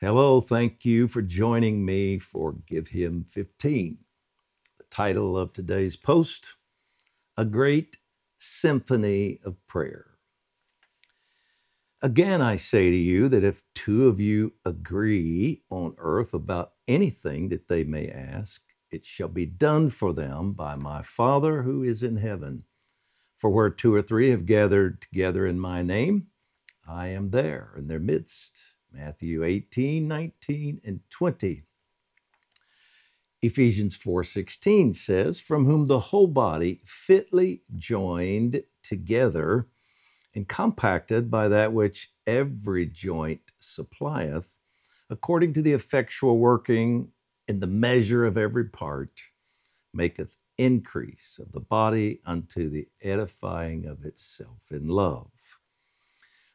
Hello, 0.00 0.40
thank 0.40 0.84
you 0.84 1.08
for 1.08 1.22
joining 1.22 1.84
me 1.84 2.20
for 2.20 2.52
Give 2.52 2.86
Him 2.86 3.26
15. 3.28 3.98
The 4.78 4.84
title 4.92 5.36
of 5.36 5.52
today's 5.52 5.96
post 5.96 6.50
A 7.36 7.44
Great 7.44 7.96
Symphony 8.38 9.40
of 9.44 9.56
Prayer. 9.66 10.18
Again, 12.00 12.40
I 12.40 12.54
say 12.54 12.90
to 12.90 12.96
you 12.96 13.28
that 13.28 13.42
if 13.42 13.64
two 13.74 14.06
of 14.06 14.20
you 14.20 14.52
agree 14.64 15.62
on 15.68 15.96
earth 15.98 16.32
about 16.32 16.74
anything 16.86 17.48
that 17.48 17.66
they 17.66 17.82
may 17.82 18.08
ask, 18.08 18.62
it 18.92 19.04
shall 19.04 19.26
be 19.26 19.46
done 19.46 19.90
for 19.90 20.12
them 20.12 20.52
by 20.52 20.76
my 20.76 21.02
Father 21.02 21.62
who 21.62 21.82
is 21.82 22.04
in 22.04 22.18
heaven. 22.18 22.62
For 23.36 23.50
where 23.50 23.68
two 23.68 23.92
or 23.92 24.02
three 24.02 24.30
have 24.30 24.46
gathered 24.46 25.00
together 25.00 25.44
in 25.44 25.58
my 25.58 25.82
name, 25.82 26.28
I 26.86 27.08
am 27.08 27.30
there 27.32 27.74
in 27.76 27.88
their 27.88 27.98
midst. 27.98 28.58
Matthew 28.92 29.44
18, 29.44 30.08
19, 30.08 30.80
and 30.84 31.00
20. 31.10 31.62
Ephesians 33.40 33.96
4:16 33.96 34.94
says, 34.94 35.38
"From 35.38 35.64
whom 35.64 35.86
the 35.86 36.00
whole 36.00 36.26
body 36.26 36.80
fitly 36.84 37.62
joined 37.76 38.64
together 38.82 39.68
and 40.34 40.48
compacted 40.48 41.30
by 41.30 41.48
that 41.48 41.72
which 41.72 42.12
every 42.26 42.86
joint 42.86 43.52
supplieth, 43.60 44.50
according 45.08 45.52
to 45.52 45.62
the 45.62 45.72
effectual 45.72 46.38
working 46.38 47.12
in 47.46 47.60
the 47.60 47.66
measure 47.66 48.24
of 48.24 48.36
every 48.36 48.68
part, 48.68 49.20
maketh 49.94 50.34
increase 50.56 51.38
of 51.38 51.52
the 51.52 51.60
body 51.60 52.20
unto 52.24 52.68
the 52.68 52.88
edifying 53.00 53.86
of 53.86 54.04
itself 54.04 54.72
in 54.72 54.88
love." 54.88 55.37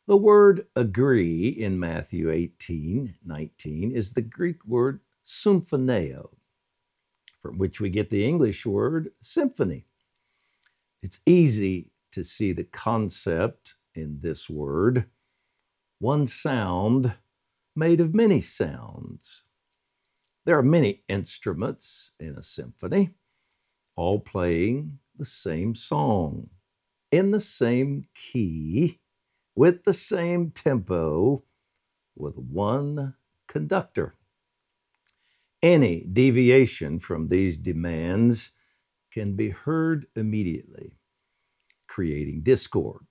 The 0.06 0.18
word 0.18 0.68
agree 0.76 1.48
in 1.48 1.80
Matthew 1.80 2.30
18 2.30 3.16
19 3.24 3.92
is 3.92 4.14
the 4.14 4.22
Greek 4.22 4.66
word 4.66 5.00
symphoneo, 5.26 6.32
from 7.40 7.58
which 7.58 7.80
we 7.80 7.90
get 7.90 8.10
the 8.10 8.26
English 8.26 8.66
word 8.66 9.12
symphony. 9.22 9.86
It's 11.02 11.22
easy 11.26 11.92
to 12.12 12.26
see 12.26 12.52
the 12.52 12.66
concept 12.66 13.76
in 13.96 14.20
this 14.20 14.50
word 14.50 15.06
one 16.00 16.28
sound 16.28 17.14
made 17.74 18.02
of 18.02 18.14
many 18.14 18.42
sounds. 18.42 19.44
There 20.46 20.58
are 20.58 20.64
many 20.64 21.04
instruments 21.08 22.12
in 22.20 22.36
a 22.36 22.44
symphony, 22.44 23.12
all 23.96 24.20
playing 24.20 25.00
the 25.18 25.26
same 25.26 25.76
song 25.76 26.50
in 27.10 27.32
the 27.32 27.40
same 27.40 28.08
key 28.14 29.00
with 29.56 29.84
the 29.84 29.94
same 29.94 30.52
tempo 30.52 31.44
with 32.16 32.38
one 32.38 33.16
conductor. 33.48 34.16
Any 35.62 36.02
deviation 36.02 37.00
from 37.00 37.28
these 37.28 37.58
demands 37.58 38.52
can 39.12 39.36
be 39.36 39.50
heard 39.50 40.08
immediately, 40.16 40.98
creating 41.88 42.42
discord, 42.42 43.06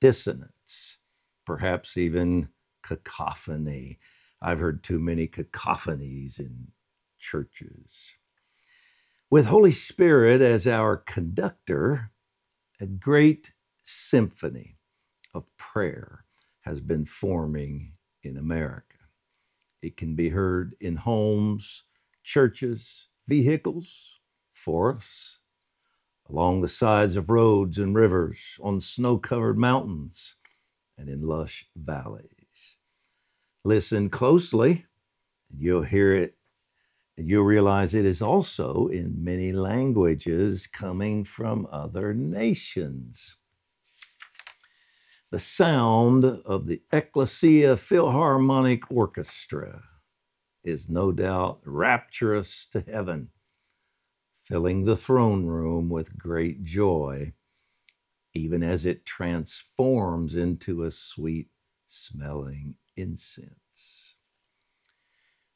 dissonance, 0.00 0.98
perhaps 1.44 1.96
even 1.96 2.48
cacophony. 2.82 3.98
I've 4.40 4.60
heard 4.60 4.82
too 4.82 4.98
many 4.98 5.26
cacophonies 5.26 6.38
in 6.38 6.68
churches. 7.18 7.92
With 9.28 9.46
Holy 9.46 9.72
Spirit 9.72 10.40
as 10.40 10.66
our 10.66 10.96
conductor, 10.96 12.12
a 12.80 12.86
great 12.86 13.52
symphony 13.84 14.77
of 15.34 15.44
prayer 15.56 16.24
has 16.60 16.80
been 16.80 17.04
forming 17.04 17.92
in 18.22 18.36
America. 18.36 18.96
It 19.82 19.96
can 19.96 20.14
be 20.14 20.30
heard 20.30 20.74
in 20.80 20.96
homes, 20.96 21.84
churches, 22.22 23.08
vehicles, 23.26 24.18
forests, 24.52 25.40
along 26.28 26.60
the 26.60 26.68
sides 26.68 27.16
of 27.16 27.30
roads 27.30 27.78
and 27.78 27.94
rivers, 27.94 28.38
on 28.60 28.80
snow 28.80 29.18
covered 29.18 29.56
mountains, 29.56 30.34
and 30.96 31.08
in 31.08 31.22
lush 31.22 31.66
valleys. 31.76 32.76
Listen 33.64 34.10
closely, 34.10 34.84
and 35.50 35.60
you'll 35.60 35.82
hear 35.82 36.14
it, 36.14 36.36
and 37.16 37.28
you'll 37.28 37.44
realize 37.44 37.94
it 37.94 38.04
is 38.04 38.20
also 38.20 38.88
in 38.88 39.24
many 39.24 39.52
languages 39.52 40.66
coming 40.66 41.24
from 41.24 41.66
other 41.70 42.12
nations 42.12 43.36
the 45.30 45.38
sound 45.38 46.24
of 46.24 46.66
the 46.66 46.82
Ecclesia 46.90 47.76
Philharmonic 47.76 48.90
Orchestra 48.90 49.82
is 50.64 50.88
no 50.88 51.12
doubt 51.12 51.60
rapturous 51.64 52.66
to 52.72 52.80
heaven, 52.80 53.28
filling 54.42 54.84
the 54.84 54.96
throne 54.96 55.44
room 55.44 55.90
with 55.90 56.18
great 56.18 56.64
joy, 56.64 57.34
even 58.34 58.62
as 58.62 58.86
it 58.86 59.04
transforms 59.04 60.34
into 60.34 60.82
a 60.82 60.90
sweet 60.90 61.48
smelling 61.86 62.76
incense. 62.96 64.14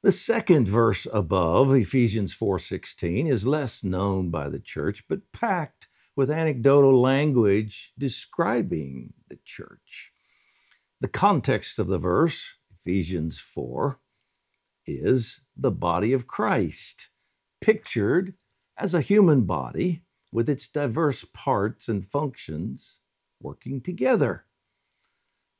The 0.03 0.12
second 0.12 0.69
verse 0.69 1.06
above, 1.12 1.75
Ephesians 1.75 2.34
4:16, 2.34 3.27
is 3.27 3.47
less 3.47 3.82
known 3.82 4.31
by 4.31 4.49
the 4.49 4.59
church 4.59 5.05
but 5.09 5.32
packed 5.32 5.88
with 6.15 6.31
anecdotal 6.31 7.00
language 7.00 7.93
describing 7.99 9.15
the 9.28 9.39
church. 9.45 10.12
The 11.00 11.09
context 11.09 11.78
of 11.78 11.89
the 11.89 11.99
verse, 11.99 12.43
Ephesians 12.73 13.39
4, 13.39 13.99
is 14.87 15.41
the 15.56 15.71
body 15.71 16.12
of 16.12 16.27
Christ, 16.27 17.09
pictured 17.61 18.34
as 18.77 18.95
a 18.95 19.00
human 19.00 19.43
body 19.43 20.03
with 20.31 20.49
its 20.49 20.69
diverse 20.69 21.25
parts 21.25 21.89
and 21.89 22.06
functions 22.06 22.99
working 23.41 23.81
together. 23.81 24.47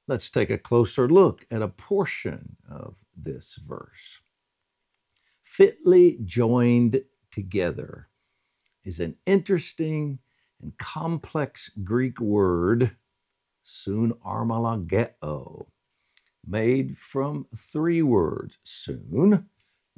Let's 0.09 0.31
take 0.31 0.51
a 0.51 0.59
closer 0.59 1.09
look 1.09 1.47
at 1.51 1.63
a 1.63 1.69
portion 1.69 2.57
of 2.69 2.97
this 3.17 3.59
verse. 3.63 4.21
Fitly 5.43 6.19
joined 6.25 7.03
together 7.31 8.09
is 8.85 8.99
an 8.99 9.17
interesting 9.27 10.19
and 10.63 10.79
complex 10.79 11.71
Greek 11.85 12.21
word, 12.21 12.97
sun 13.63 14.13
armalageo, 14.25 15.67
made 16.47 16.97
from 16.99 17.47
three 17.57 18.03
words 18.03 18.59
soon, 18.65 19.49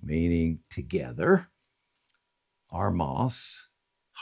meaning 0.02 0.60
together, 0.70 1.48
armos, 2.72 3.68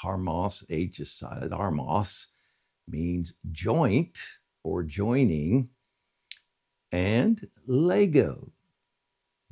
harmos, 0.02 0.64
H 0.70 1.00
is 1.00 1.12
silent, 1.12 1.52
armos 1.52 2.26
means 2.88 3.34
joint 3.52 4.18
or 4.64 4.82
joining, 4.82 5.70
and 6.92 7.48
lego. 7.66 8.52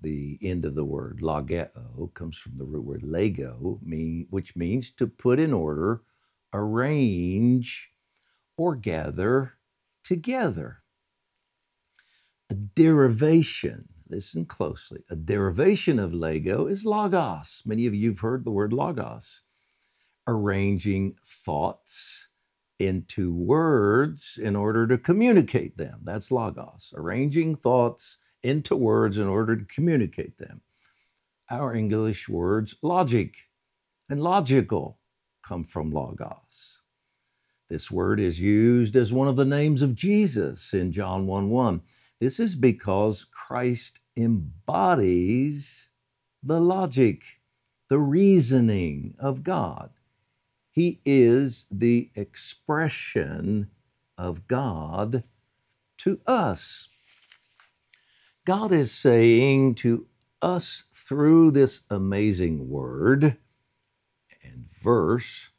The 0.01 0.39
end 0.43 0.65
of 0.65 0.75
the 0.75 0.85
word 0.85 1.21
lageo 1.21 2.13
comes 2.15 2.37
from 2.39 2.59
the 2.59 2.65
root 2.65 2.85
word 2.85 3.03
lego, 3.03 3.79
mean, 3.83 4.27
which 4.31 4.57
means 4.57 4.91
to 4.93 5.07
put 5.07 5.39
in 5.39 5.53
order 5.53 6.03
arrange, 6.53 7.91
or 8.57 8.77
gather 8.77 9.55
together. 10.05 10.83
A 12.51 12.55
derivation, 12.55 13.89
listen 14.09 14.45
closely, 14.45 15.03
a 15.09 15.17
derivation 15.17 15.99
of 15.99 16.13
Lego 16.13 16.67
is 16.67 16.85
logos. 16.85 17.63
Many 17.65 17.87
of 17.87 17.95
you 17.95 18.11
have 18.11 18.21
heard 18.21 18.45
the 18.45 18.51
word 18.51 18.73
logos, 18.73 19.43
arranging 20.27 21.17
thoughts 21.25 22.29
into 22.79 23.35
words 23.35 24.39
in 24.41 24.57
order 24.57 24.87
to 24.87 24.99
communicate 24.99 25.77
them. 25.77 26.01
That's 26.05 26.31
logos, 26.31 26.93
arranging 26.97 27.57
thoughts 27.57 28.19
into 28.43 28.75
words 28.75 29.19
in 29.19 29.27
order 29.27 29.57
to 29.57 29.65
communicate 29.65 30.39
them. 30.39 30.63
Our 31.51 31.75
English 31.75 32.29
words, 32.29 32.77
logic 32.83 33.35
and 34.09 34.23
logical 34.23 35.00
come 35.43 35.65
from 35.65 35.91
Logos. 35.91 36.81
This 37.69 37.91
word 37.91 38.19
is 38.19 38.41
used 38.41 38.97
as 38.97 39.13
one 39.13 39.29
of 39.29 39.37
the 39.37 39.45
names 39.45 39.83
of 39.83 39.95
Jesus 39.95 40.75
in 40.75 40.91
John 40.91 41.27
1 41.27 41.51
1. 41.51 41.83
This 42.21 42.41
is 42.41 42.55
because 42.55 43.25
Christ 43.25 44.01
embodies 44.17 45.89
the 46.43 46.61
logic, 46.61 47.23
the 47.89 47.99
reasoning 47.99 49.15
of 49.19 49.45
God. 49.45 49.91
He 50.73 51.01
is 51.05 51.67
the 51.71 52.11
expression 52.15 53.71
of 54.19 54.47
God 54.47 55.25
to 55.99 56.21
us. 56.27 56.89
God 58.45 58.73
is 58.73 58.91
saying 58.91 59.77
to 59.77 60.07
us 60.43 60.85
through 60.93 61.53
this 61.53 61.83
amazing 61.91 62.69
word, 62.69 63.37
verse, 64.81 65.51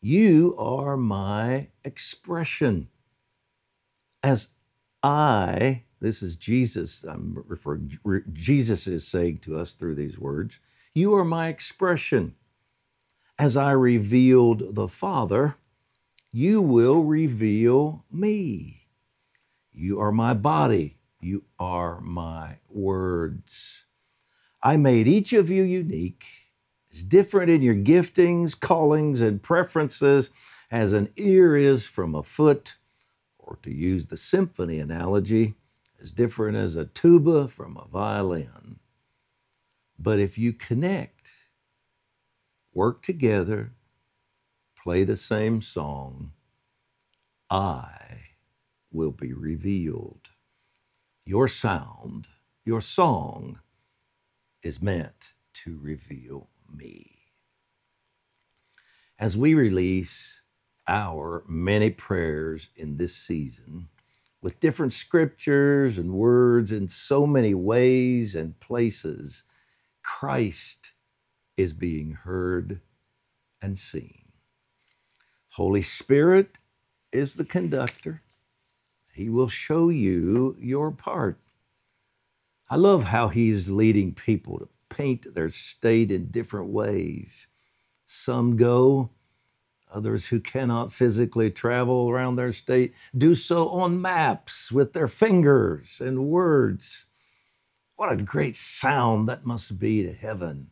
You 0.00 0.56
are 0.58 0.96
my 0.96 1.68
expression. 1.84 2.88
As 4.22 4.48
I 5.02 5.84
This 6.00 6.22
is 6.22 6.36
Jesus. 6.36 7.04
I'm 7.04 7.44
referring, 7.46 7.98
Jesus 8.32 8.86
is 8.86 9.06
saying 9.06 9.38
to 9.44 9.58
us 9.58 9.72
through 9.72 9.96
these 9.96 10.18
words, 10.18 10.60
You 10.94 11.14
are 11.14 11.24
my 11.24 11.48
expression. 11.48 12.34
As 13.38 13.56
I 13.56 13.72
revealed 13.72 14.74
the 14.74 14.88
Father, 14.88 15.56
you 16.32 16.62
will 16.62 17.02
reveal 17.04 18.04
me. 18.10 18.88
You 19.72 20.00
are 20.00 20.12
my 20.12 20.34
body. 20.34 20.98
You 21.20 21.44
are 21.58 22.00
my 22.00 22.58
words. 22.68 23.84
I 24.62 24.76
made 24.76 25.08
each 25.08 25.32
of 25.32 25.50
you 25.50 25.62
unique, 25.62 26.24
as 26.92 27.02
different 27.02 27.50
in 27.50 27.62
your 27.62 27.74
giftings, 27.74 28.58
callings, 28.58 29.20
and 29.20 29.42
preferences 29.42 30.30
as 30.70 30.92
an 30.92 31.08
ear 31.16 31.56
is 31.56 31.86
from 31.86 32.14
a 32.14 32.22
foot, 32.22 32.74
or 33.38 33.58
to 33.62 33.72
use 33.72 34.06
the 34.06 34.16
symphony 34.16 34.78
analogy, 34.78 35.54
as 36.02 36.12
different 36.12 36.56
as 36.56 36.76
a 36.76 36.86
tuba 36.86 37.48
from 37.48 37.76
a 37.76 37.86
violin. 37.86 38.78
But 39.98 40.18
if 40.18 40.38
you 40.38 40.52
connect, 40.52 41.30
work 42.72 43.02
together, 43.02 43.72
play 44.82 45.04
the 45.04 45.16
same 45.16 45.60
song, 45.60 46.32
I 47.50 48.28
will 48.92 49.10
be 49.10 49.32
revealed. 49.32 50.30
Your 51.26 51.48
sound, 51.48 52.28
your 52.64 52.80
song, 52.80 53.60
is 54.62 54.80
meant 54.80 55.34
to 55.64 55.78
reveal 55.80 56.49
me. 56.74 57.18
As 59.18 59.36
we 59.36 59.54
release 59.54 60.40
our 60.88 61.44
many 61.46 61.90
prayers 61.90 62.70
in 62.74 62.96
this 62.96 63.14
season, 63.14 63.88
with 64.42 64.60
different 64.60 64.92
scriptures 64.92 65.98
and 65.98 66.12
words 66.14 66.72
in 66.72 66.88
so 66.88 67.26
many 67.26 67.54
ways 67.54 68.34
and 68.34 68.58
places, 68.60 69.44
Christ 70.02 70.92
is 71.56 71.72
being 71.72 72.12
heard 72.12 72.80
and 73.60 73.78
seen. 73.78 74.32
Holy 75.50 75.82
Spirit 75.82 76.56
is 77.12 77.34
the 77.34 77.44
conductor. 77.44 78.22
He 79.12 79.28
will 79.28 79.48
show 79.48 79.90
you 79.90 80.56
your 80.58 80.90
part. 80.90 81.38
I 82.70 82.76
love 82.76 83.04
how 83.04 83.28
he's 83.28 83.68
leading 83.68 84.14
people 84.14 84.58
to 84.60 84.68
paint 84.90 85.34
their 85.34 85.50
state 85.50 86.12
in 86.12 86.30
different 86.30 86.68
ways. 86.68 87.46
Some 88.06 88.56
go 88.56 89.10
Others 89.92 90.26
who 90.26 90.40
cannot 90.40 90.92
physically 90.92 91.50
travel 91.50 92.08
around 92.08 92.36
their 92.36 92.52
state 92.52 92.94
do 93.16 93.34
so 93.34 93.68
on 93.70 94.00
maps 94.00 94.70
with 94.70 94.92
their 94.92 95.08
fingers 95.08 96.00
and 96.00 96.26
words. 96.26 97.06
What 97.96 98.12
a 98.12 98.22
great 98.22 98.56
sound 98.56 99.28
that 99.28 99.44
must 99.44 99.78
be 99.78 100.02
to 100.04 100.12
heaven. 100.12 100.68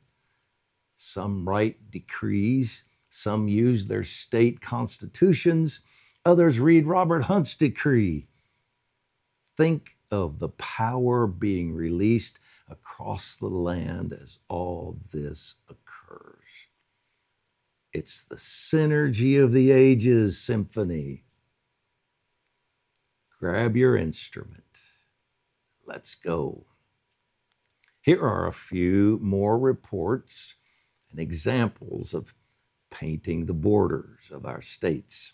Some 0.97 1.49
write 1.49 1.91
decrees, 1.91 2.85
some 3.11 3.49
use 3.49 3.87
their 3.87 4.05
state 4.05 4.61
constitutions, 4.61 5.83
others 6.25 6.61
read 6.61 6.87
Robert 6.87 7.23
Hunt's 7.23 7.57
decree. 7.57 8.29
Think 9.57 9.97
of 10.11 10.39
the 10.39 10.49
power 10.51 11.27
being 11.27 11.75
released 11.75 12.39
across 12.71 13.37
the 13.37 13.49
land 13.49 14.13
as 14.13 14.39
all 14.49 14.99
this 15.13 15.57
occurs. 15.69 16.35
It's 17.93 18.25
the 18.25 18.37
synergy 18.37 19.43
of 19.43 19.53
the 19.53 19.71
ages 19.71 20.41
symphony. 20.41 21.25
Grab 23.39 23.77
your 23.77 23.97
instrument. 23.97 24.65
Let's 25.87 26.15
go. 26.15 26.67
Here 28.01 28.21
are 28.21 28.47
a 28.47 28.53
few 28.53 29.19
more 29.23 29.59
reports 29.59 30.57
and 31.11 31.19
examples 31.19 32.13
of 32.13 32.35
painting 32.91 33.47
the 33.47 33.55
borders 33.55 34.31
of 34.31 34.45
our 34.45 34.63
states. 34.63 35.33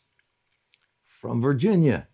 From 1.07 1.41
Virginia, 1.41 2.09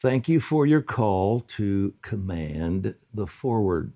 thank 0.00 0.28
you 0.28 0.40
for 0.40 0.66
your 0.66 0.82
call 0.82 1.40
to 1.40 1.94
command 2.02 2.94
the 3.12 3.26
forward. 3.26 3.92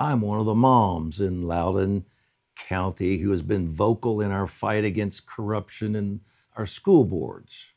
I'm 0.00 0.20
one 0.20 0.40
of 0.40 0.46
the 0.46 0.54
moms 0.54 1.20
in 1.20 1.42
Loudoun 1.42 2.04
County 2.56 3.18
who 3.18 3.30
has 3.30 3.42
been 3.42 3.68
vocal 3.68 4.20
in 4.20 4.32
our 4.32 4.46
fight 4.46 4.84
against 4.84 5.26
corruption 5.26 5.94
in 5.94 6.20
our 6.56 6.66
school 6.66 7.04
boards. 7.04 7.68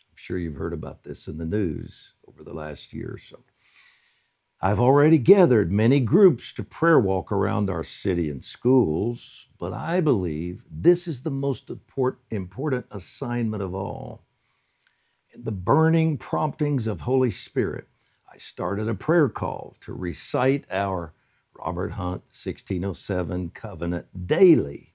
I'm 0.00 0.16
sure 0.16 0.38
you've 0.38 0.56
heard 0.56 0.74
about 0.74 1.04
this 1.04 1.28
in 1.28 1.38
the 1.38 1.46
news 1.46 2.12
over 2.28 2.44
the 2.44 2.54
last 2.54 2.92
year 2.92 3.14
or 3.14 3.18
so. 3.18 3.40
I've 4.60 4.80
already 4.80 5.18
gathered 5.18 5.72
many 5.72 6.00
groups 6.00 6.52
to 6.54 6.64
prayer 6.64 7.00
walk 7.00 7.32
around 7.32 7.70
our 7.70 7.84
city 7.84 8.30
and 8.30 8.44
schools, 8.44 9.48
but 9.58 9.72
I 9.72 10.00
believe 10.00 10.64
this 10.70 11.08
is 11.08 11.22
the 11.22 11.30
most 11.30 11.70
important 12.30 12.86
assignment 12.90 13.62
of 13.62 13.74
all. 13.74 14.25
The 15.38 15.52
burning 15.52 16.16
promptings 16.16 16.86
of 16.86 17.02
Holy 17.02 17.30
Spirit, 17.30 17.88
I 18.32 18.38
started 18.38 18.88
a 18.88 18.94
prayer 18.94 19.28
call 19.28 19.76
to 19.82 19.92
recite 19.92 20.64
our 20.70 21.12
Robert 21.54 21.92
Hunt 21.92 22.22
1607 22.32 23.50
covenant 23.50 24.26
daily 24.26 24.94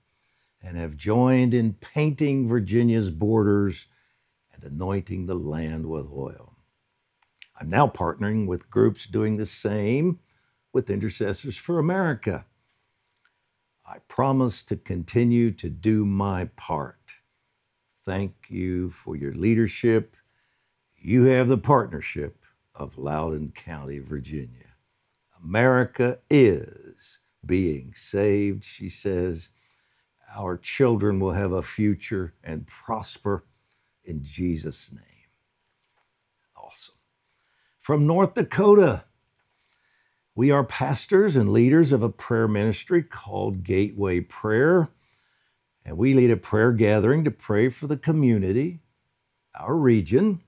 and 0.60 0.78
have 0.78 0.98
joined 0.98 1.54
in 1.54 1.74
painting 1.74 2.48
Virginia's 2.48 3.12
borders 3.12 3.86
and 4.52 4.64
anointing 4.64 5.28
the 5.28 5.36
land 5.36 5.86
with 5.86 6.08
oil. 6.12 6.56
I'm 7.60 7.70
now 7.70 7.86
partnering 7.86 8.48
with 8.48 8.72
groups 8.72 9.06
doing 9.06 9.38
the 9.38 9.46
same 9.46 10.20
with 10.74 10.90
Intercessors 10.90 11.58
for 11.58 11.78
America. 11.78 12.46
I 13.86 14.00
promise 14.08 14.64
to 14.64 14.76
continue 14.76 15.52
to 15.52 15.70
do 15.70 16.04
my 16.04 16.46
part. 16.56 16.98
Thank 18.04 18.48
you 18.50 18.90
for 18.90 19.16
your 19.16 19.36
leadership. 19.36 20.16
You 21.03 21.24
have 21.25 21.48
the 21.48 21.57
partnership 21.57 22.38
of 22.75 23.00
Loudoun 23.00 23.53
County, 23.56 23.98
Virginia. 23.98 24.75
America 25.44 26.19
is 26.30 27.18
being 27.44 27.94
saved, 27.95 28.63
she 28.63 28.88
says. 28.88 29.50
Our 30.36 30.57
children 30.57 31.19
will 31.19 31.31
have 31.31 31.53
a 31.53 31.63
future 31.63 32.36
and 32.44 32.68
prosper 32.68 33.45
in 34.03 34.24
Jesus' 34.24 34.92
name. 34.92 35.01
Awesome. 36.56 36.95
From 37.80 38.06
North 38.06 38.36
Dakota, 38.36 39.06
we 40.36 40.51
are 40.51 40.63
pastors 40.63 41.36
and 41.36 41.51
leaders 41.51 41.91
of 41.91 42.03
a 42.03 42.10
prayer 42.10 42.48
ministry 42.48 43.01
called 43.01 43.63
Gateway 43.63 44.20
Prayer. 44.20 44.89
And 45.84 45.98
we 45.98 46.13
lead 46.13 46.29
a 46.29 46.38
prayer 46.38 46.72
gathering 46.72 47.24
to 47.24 47.31
pray 47.31 47.70
for 47.70 47.88
the 47.88 47.98
community, 47.98 48.81
our 49.55 49.75
region, 49.75 50.41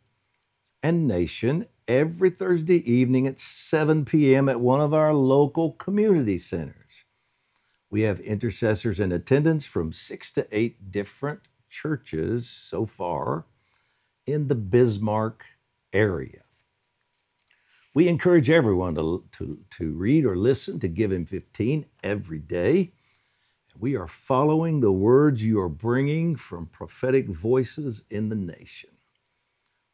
and 0.83 1.07
nation 1.07 1.65
every 1.87 2.29
Thursday 2.29 2.77
evening 2.89 3.25
at 3.25 3.39
7 3.39 4.05
p.m. 4.05 4.49
at 4.49 4.59
one 4.59 4.81
of 4.81 4.93
our 4.93 5.13
local 5.13 5.71
community 5.71 6.37
centers. 6.37 6.75
We 7.89 8.01
have 8.01 8.19
intercessors 8.19 8.99
in 8.99 9.11
attendance 9.11 9.65
from 9.65 9.93
six 9.93 10.31
to 10.33 10.47
eight 10.51 10.91
different 10.91 11.41
churches 11.69 12.49
so 12.49 12.85
far 12.85 13.45
in 14.27 14.47
the 14.47 14.55
Bismarck 14.55 15.45
area. 15.93 16.41
We 17.93 18.07
encourage 18.07 18.49
everyone 18.49 18.95
to, 18.95 19.25
to, 19.33 19.59
to 19.77 19.91
read 19.93 20.25
or 20.25 20.35
listen 20.35 20.79
to 20.79 20.87
Give 20.87 21.11
Him 21.11 21.25
15 21.25 21.85
every 22.03 22.39
day. 22.39 22.93
We 23.77 23.95
are 23.95 24.07
following 24.07 24.81
the 24.81 24.91
words 24.91 25.43
you 25.43 25.59
are 25.59 25.69
bringing 25.69 26.35
from 26.35 26.67
prophetic 26.67 27.29
voices 27.29 28.03
in 28.09 28.29
the 28.29 28.35
nation. 28.35 28.92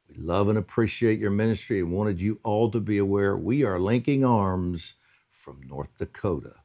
We 0.10 0.18
love 0.18 0.50
and 0.50 0.58
appreciate 0.58 1.20
your 1.20 1.30
ministry 1.30 1.80
and 1.80 1.92
wanted 1.92 2.20
you 2.20 2.40
all 2.44 2.72
to 2.72 2.80
be 2.80 2.98
aware 2.98 3.38
we 3.38 3.64
are 3.64 3.80
linking 3.80 4.26
arms 4.26 4.96
from 5.30 5.62
North 5.68 5.98
Dakota, 5.98 6.56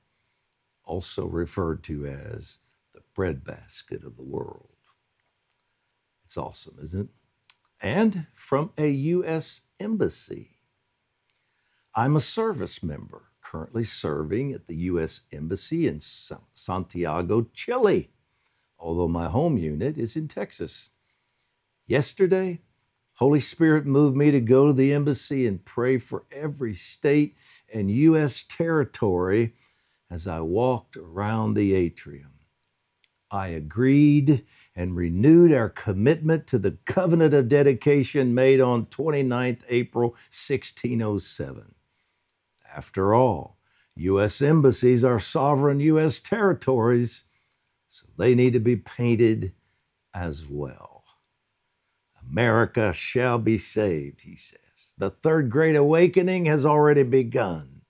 also 0.82 1.26
referred 1.26 1.84
to 1.84 2.06
as 2.06 2.58
the 2.94 3.02
breadbasket 3.14 4.02
of 4.04 4.16
the 4.16 4.22
world. 4.22 4.70
It's 6.24 6.38
awesome, 6.38 6.78
isn't 6.82 7.00
it? 7.00 7.08
And 7.80 8.26
from 8.34 8.70
a 8.78 8.88
U.S. 8.88 9.60
embassy. 9.78 10.56
I'm 11.94 12.16
a 12.16 12.20
service 12.20 12.82
member 12.82 13.24
currently 13.40 13.84
serving 13.84 14.52
at 14.52 14.66
the 14.66 14.74
U.S. 14.76 15.20
Embassy 15.30 15.86
in 15.86 16.00
Santiago, 16.00 17.46
Chile, 17.52 18.10
although 18.78 19.06
my 19.06 19.28
home 19.28 19.58
unit 19.58 19.96
is 19.98 20.16
in 20.16 20.26
Texas. 20.26 20.90
Yesterday, 21.86 22.62
Holy 23.18 23.40
Spirit 23.40 23.86
moved 23.86 24.16
me 24.16 24.30
to 24.30 24.40
go 24.40 24.66
to 24.66 24.72
the 24.72 24.92
embassy 24.92 25.46
and 25.46 25.64
pray 25.64 25.98
for 25.98 26.24
every 26.32 26.74
state 26.74 27.36
and 27.72 27.90
U.S. 27.90 28.44
territory 28.48 29.54
as 30.10 30.26
I 30.26 30.40
walked 30.40 30.96
around 30.96 31.54
the 31.54 31.74
atrium. 31.74 32.32
I 33.30 33.48
agreed 33.48 34.44
and 34.76 34.96
renewed 34.96 35.52
our 35.52 35.68
commitment 35.68 36.46
to 36.48 36.58
the 36.58 36.78
covenant 36.84 37.34
of 37.34 37.48
dedication 37.48 38.34
made 38.34 38.60
on 38.60 38.86
29th 38.86 39.62
April 39.68 40.10
1607. 40.30 41.74
After 42.74 43.14
all, 43.14 43.58
U.S. 43.96 44.42
embassies 44.42 45.04
are 45.04 45.20
sovereign 45.20 45.78
U.S. 45.80 46.18
territories, 46.18 47.24
so 47.90 48.06
they 48.18 48.34
need 48.34 48.52
to 48.54 48.60
be 48.60 48.76
painted 48.76 49.52
as 50.12 50.46
well. 50.48 50.93
America 52.30 52.92
shall 52.92 53.38
be 53.38 53.58
saved, 53.58 54.22
he 54.22 54.36
says. 54.36 54.58
The 54.98 55.10
third 55.10 55.50
great 55.50 55.76
awakening 55.76 56.46
has 56.46 56.64
already 56.66 57.02
begun. 57.02 57.82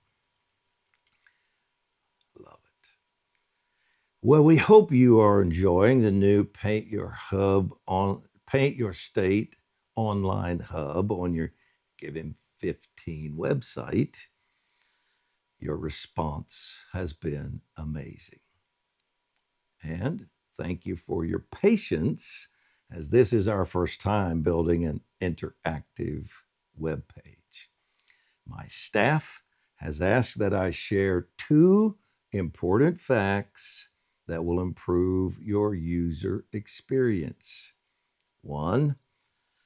Love 2.38 2.60
it. 2.64 2.88
Well, 4.22 4.42
we 4.44 4.56
hope 4.56 4.92
you 4.92 5.20
are 5.20 5.42
enjoying 5.42 6.02
the 6.02 6.10
new 6.10 6.44
Paint 6.44 6.88
Your 6.88 7.10
Hub 7.10 7.74
on 7.86 8.22
Paint 8.46 8.76
Your 8.76 8.94
State 8.94 9.56
online 9.96 10.60
hub 10.60 11.12
on 11.12 11.34
your 11.34 11.52
Give 11.98 12.14
Him 12.14 12.36
15 12.58 13.36
website. 13.38 14.16
Your 15.60 15.76
response 15.76 16.78
has 16.92 17.12
been 17.12 17.60
amazing. 17.76 18.40
And 19.82 20.26
thank 20.58 20.86
you 20.86 20.96
for 20.96 21.24
your 21.24 21.40
patience, 21.40 22.48
as 22.94 23.10
this 23.10 23.32
is 23.32 23.48
our 23.48 23.64
first 23.64 24.00
time 24.00 24.42
building 24.42 24.84
an 24.84 25.00
interactive 25.20 26.28
web 26.76 27.02
page. 27.12 27.70
My 28.46 28.66
staff 28.68 29.42
has 29.76 30.00
asked 30.00 30.38
that 30.38 30.54
I 30.54 30.70
share 30.70 31.26
two 31.36 31.96
important 32.30 32.98
facts 32.98 33.88
that 34.28 34.44
will 34.44 34.60
improve 34.60 35.38
your 35.42 35.74
user 35.74 36.44
experience. 36.52 37.72
One, 38.42 38.96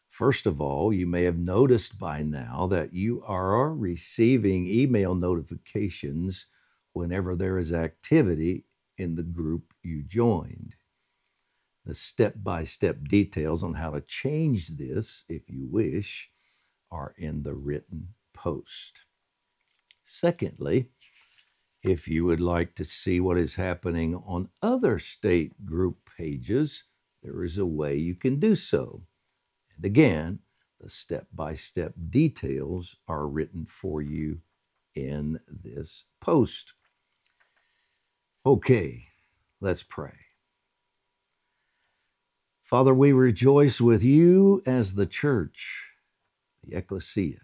first 0.09 0.47
of 0.47 0.61
all, 0.61 0.93
you 0.93 1.07
may 1.07 1.25
have 1.25 1.39
noticed 1.39 1.99
by 1.99 2.23
now 2.23 2.67
that 2.69 2.95
you 2.95 3.23
are 3.27 3.75
receiving 3.75 4.67
email 4.67 5.15
notifications 5.15 6.47
whenever 6.95 7.37
there 7.37 7.59
is 7.59 7.73
activity 7.73 8.65
in 8.97 9.17
the 9.17 9.23
group 9.23 9.75
you 9.83 10.03
joined. 10.03 10.75
The 11.89 11.95
step 11.95 12.35
by 12.37 12.65
step 12.65 12.99
details 13.09 13.63
on 13.63 13.73
how 13.73 13.93
to 13.93 14.03
change 14.03 14.77
this, 14.77 15.25
if 15.27 15.49
you 15.49 15.67
wish, 15.67 16.31
are 16.91 17.15
in 17.17 17.45
the 17.45 17.55
written 17.55 18.09
post. 18.35 19.07
Secondly, 20.05 20.91
if 21.83 22.07
you 22.07 22.27
would 22.27 22.43
like 22.43 22.75
to 22.75 22.85
see 22.85 23.21
what 23.21 23.39
is 23.39 23.55
happening 23.55 24.15
on 24.15 24.51
other 24.61 24.99
state 24.99 25.65
group 25.65 26.11
pages, 26.15 26.85
there 27.23 27.43
is 27.43 27.57
a 27.57 27.65
way 27.65 27.97
you 27.97 28.15
can 28.15 28.39
do 28.39 28.55
so. 28.55 29.05
And 29.75 29.83
again, 29.87 30.41
the 30.79 30.91
step 30.91 31.29
by 31.35 31.55
step 31.55 31.95
details 32.11 32.97
are 33.09 33.27
written 33.27 33.67
for 33.67 34.03
you 34.03 34.43
in 34.95 35.41
this 35.49 36.05
post. 36.21 36.75
Okay, 38.45 39.07
let's 39.59 39.83
pray. 39.83 40.28
Father, 42.69 42.93
we 42.93 43.13
rejoice 43.13 43.81
with 43.81 44.03
you 44.03 44.63
as 44.67 44.95
the 44.95 45.07
church 45.07 45.87
the 46.63 46.77
ecclesia, 46.77 47.41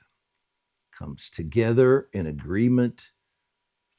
comes 0.93 1.31
together 1.31 2.09
in 2.12 2.26
agreement 2.26 3.04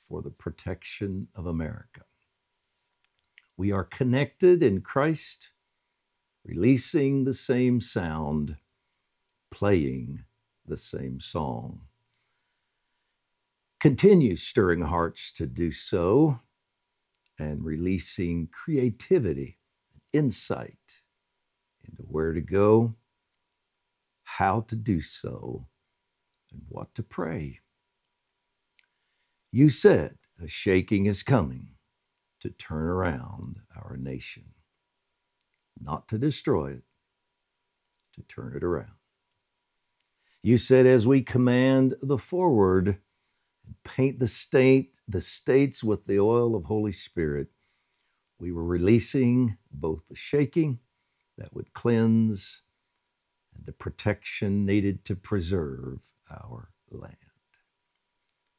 for 0.07 0.21
the 0.21 0.29
protection 0.29 1.27
of 1.33 1.47
America. 1.47 2.01
We 3.57 3.71
are 3.71 3.83
connected 3.83 4.61
in 4.61 4.81
Christ, 4.81 5.49
releasing 6.45 7.23
the 7.23 7.33
same 7.33 7.81
sound, 7.81 8.57
playing 9.49 10.25
the 10.63 10.77
same 10.77 11.19
song. 11.19 11.81
Continue 13.79 14.35
stirring 14.35 14.81
hearts 14.81 15.31
to 15.31 15.47
do 15.47 15.71
so 15.71 16.41
and 17.39 17.65
releasing 17.65 18.47
creativity 18.47 19.57
insight 20.13 20.84
into 21.89 22.03
where 22.03 22.33
to 22.33 22.41
go 22.41 22.95
how 24.25 24.59
to 24.67 24.75
do 24.75 25.01
so, 25.01 25.67
and 26.51 26.61
what 26.67 26.93
to 26.95 27.03
pray. 27.03 27.61
You 29.51 29.69
said 29.69 30.17
a 30.43 30.49
shaking 30.49 31.05
is 31.05 31.23
coming 31.23 31.75
to 32.41 32.49
turn 32.49 32.83
around 32.83 33.61
our 33.75 33.95
nation, 33.97 34.49
not 35.79 36.09
to 36.09 36.17
destroy 36.17 36.71
it, 36.71 36.83
to 38.15 38.23
turn 38.23 38.53
it 38.57 38.63
around. 38.63 38.91
You 40.41 40.57
said, 40.57 40.85
as 40.85 41.07
we 41.07 41.21
command 41.21 41.95
the 42.01 42.17
forward 42.17 42.87
and 43.65 43.75
paint 43.83 44.19
the 44.19 44.27
state, 44.27 44.99
the 45.07 45.21
states 45.21 45.83
with 45.83 46.05
the 46.05 46.19
oil 46.19 46.55
of 46.55 46.65
Holy 46.65 46.91
Spirit, 46.91 47.47
we 48.37 48.51
were 48.51 48.65
releasing 48.65 49.57
both 49.71 50.01
the 50.09 50.15
shaking 50.15 50.79
that 51.37 51.53
would 51.55 51.73
cleanse 51.73 52.63
and 53.55 53.65
the 53.65 53.73
protection 53.73 54.65
needed 54.65 55.05
to 55.05 55.15
preserve 55.15 55.99
our 56.31 56.71
land. 56.91 57.17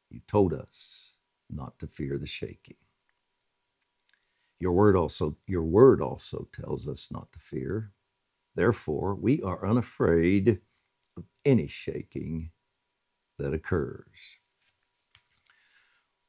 You 0.09 0.21
told 0.27 0.53
us 0.53 1.11
not 1.49 1.79
to 1.79 1.87
fear 1.87 2.17
the 2.17 2.27
shaking. 2.27 2.77
Your 4.59 4.73
word 4.73 4.95
also 4.95 5.37
your 5.47 5.63
word 5.63 6.01
also 6.01 6.47
tells 6.53 6.87
us 6.87 7.09
not 7.11 7.31
to 7.33 7.39
fear. 7.39 7.91
Therefore, 8.55 9.15
we 9.15 9.41
are 9.43 9.67
unafraid 9.67 10.59
of 11.17 11.25
any 11.45 11.67
shaking 11.67 12.51
that 13.39 13.53
occurs. 13.53 14.07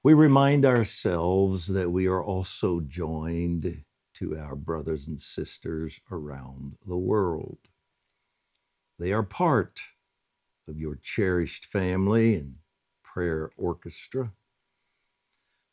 We 0.02 0.14
remind 0.14 0.64
ourselves 0.66 1.68
that 1.68 1.92
we 1.92 2.06
are 2.08 2.24
also 2.24 2.80
joined 2.80 3.84
to 4.18 4.36
our 4.36 4.56
brothers 4.56 5.06
and 5.08 5.20
sisters 5.20 6.00
around 6.10 6.76
the 6.86 6.96
world. 6.96 7.58
They 8.98 9.12
are 9.12 9.22
part 9.22 9.80
of 10.68 10.78
your 10.78 10.96
cherished 10.96 11.66
family 11.66 12.34
and 12.34 12.56
prayer 13.02 13.50
orchestra. 13.56 14.32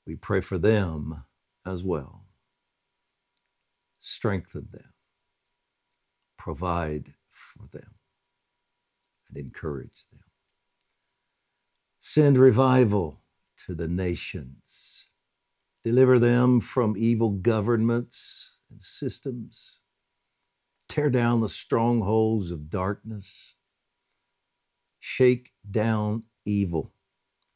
We 0.05 0.15
pray 0.15 0.41
for 0.41 0.57
them 0.57 1.23
as 1.65 1.83
well. 1.83 2.25
Strengthen 3.99 4.67
them, 4.71 4.93
provide 6.37 7.13
for 7.31 7.67
them, 7.71 7.95
and 9.29 9.37
encourage 9.37 10.05
them. 10.11 10.21
Send 11.99 12.37
revival 12.37 13.21
to 13.65 13.73
the 13.73 13.87
nations. 13.87 14.64
Deliver 15.85 16.19
them 16.19 16.61
from 16.61 16.97
evil 16.97 17.31
governments 17.31 18.57
and 18.69 18.81
systems 18.81 19.75
Tear 20.87 21.09
down 21.09 21.41
the 21.41 21.49
strongholds 21.49 22.51
of 22.51 22.69
darkness. 22.69 23.55
Shake 24.99 25.51
down 25.69 26.23
evil, 26.45 26.93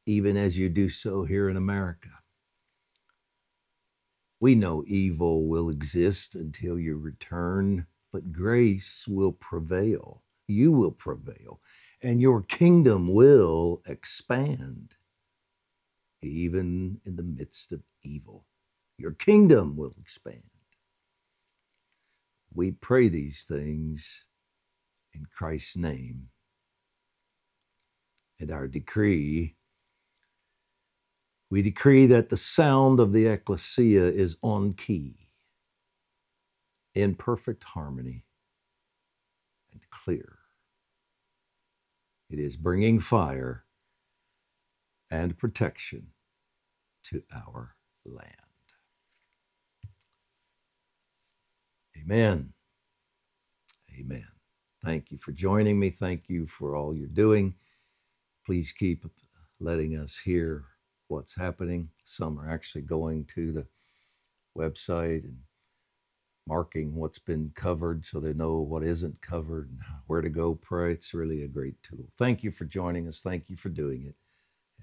even 0.05 0.37
as 0.37 0.57
you 0.57 0.69
do 0.69 0.89
so 0.89 1.23
here 1.23 1.49
in 1.49 1.57
America. 1.57 2.09
We 4.39 4.55
know 4.55 4.83
evil 4.87 5.47
will 5.47 5.69
exist 5.69 6.35
until 6.35 6.79
you 6.79 6.97
return, 6.97 7.87
but 8.11 8.33
grace 8.33 9.05
will 9.07 9.33
prevail. 9.33 10.23
You 10.47 10.71
will 10.73 10.91
prevail, 10.91 11.61
and 12.01 12.21
your 12.21 12.41
kingdom 12.43 13.07
will 13.13 13.81
expand, 13.87 14.95
even 16.21 16.99
in 17.05 17.15
the 17.15 17.23
midst 17.23 17.71
of 17.71 17.81
evil. 18.03 18.45
Your 18.97 19.11
kingdom 19.11 19.77
will 19.77 19.93
expand. 19.99 20.43
We 22.53 22.71
pray 22.71 23.07
these 23.09 23.43
things 23.43 24.25
in 25.13 25.25
Christ's 25.33 25.77
name. 25.77 26.29
And 28.39 28.51
our 28.51 28.67
decree, 28.67 29.55
we 31.49 31.61
decree 31.61 32.05
that 32.07 32.29
the 32.29 32.37
sound 32.37 32.99
of 32.99 33.13
the 33.13 33.27
ecclesia 33.27 34.05
is 34.05 34.37
on 34.41 34.73
key, 34.73 35.17
in 36.93 37.15
perfect 37.15 37.63
harmony, 37.63 38.25
and 39.71 39.81
clear. 39.91 40.39
It 42.29 42.39
is 42.39 42.55
bringing 42.55 42.99
fire 42.99 43.65
and 45.11 45.37
protection 45.37 46.07
to 47.05 47.23
our 47.33 47.75
land. 48.05 48.33
Amen. 51.97 52.53
Amen. 53.99 54.27
Thank 54.83 55.11
you 55.11 55.17
for 55.17 55.31
joining 55.31 55.79
me. 55.79 55.89
Thank 55.89 56.29
you 56.29 56.47
for 56.47 56.75
all 56.75 56.95
you're 56.95 57.07
doing. 57.07 57.55
Please 58.45 58.71
keep 58.71 59.05
letting 59.59 59.95
us 59.97 60.19
hear 60.23 60.65
what's 61.07 61.35
happening. 61.35 61.89
Some 62.05 62.39
are 62.39 62.49
actually 62.49 62.83
going 62.83 63.25
to 63.35 63.51
the 63.51 63.67
website 64.57 65.23
and 65.23 65.39
marking 66.47 66.95
what's 66.95 67.19
been 67.19 67.51
covered 67.55 68.05
so 68.05 68.19
they 68.19 68.33
know 68.33 68.57
what 68.57 68.83
isn't 68.83 69.21
covered 69.21 69.69
and 69.69 69.79
where 70.07 70.21
to 70.21 70.29
go 70.29 70.55
pray. 70.55 70.93
It's 70.93 71.13
really 71.13 71.43
a 71.43 71.47
great 71.47 71.75
tool. 71.83 72.07
Thank 72.17 72.43
you 72.43 72.51
for 72.51 72.65
joining 72.65 73.07
us. 73.07 73.19
Thank 73.21 73.49
you 73.49 73.57
for 73.57 73.69
doing 73.69 74.05
it. 74.07 74.15